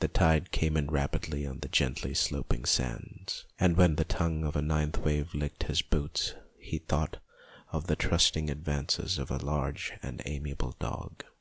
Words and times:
The 0.00 0.08
tide 0.08 0.50
came 0.50 0.76
in 0.76 0.88
rapidly 0.90 1.46
on 1.46 1.60
the 1.60 1.68
gently 1.68 2.14
sloping 2.14 2.64
sands, 2.64 3.44
and 3.60 3.76
when 3.76 3.94
the 3.94 4.02
tongue 4.04 4.42
of 4.42 4.56
a 4.56 4.60
ninth 4.60 4.98
wave 4.98 5.34
licked 5.36 5.62
his 5.62 5.82
boots 5.82 6.34
he 6.58 6.78
thought 6.78 7.18
of 7.70 7.86
the 7.86 7.94
trusting 7.94 8.50
advances 8.50 9.18
of 9.20 9.30
a 9.30 9.38
large 9.38 9.92
and 10.02 10.20
amiable 10.26 10.74
dog. 10.80 11.22